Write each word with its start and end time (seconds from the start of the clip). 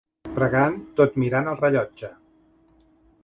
Pregant 0.37 0.77
tot 0.99 1.19
mirant 1.23 1.51
el 1.51 1.59
rellotge. 1.61 2.09